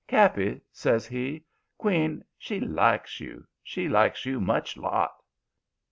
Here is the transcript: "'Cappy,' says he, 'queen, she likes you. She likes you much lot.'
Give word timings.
"'Cappy,' 0.07 0.61
says 0.71 1.05
he, 1.05 1.43
'queen, 1.77 2.25
she 2.35 2.59
likes 2.59 3.19
you. 3.19 3.45
She 3.61 3.87
likes 3.87 4.25
you 4.25 4.39
much 4.41 4.75
lot.' 4.75 5.13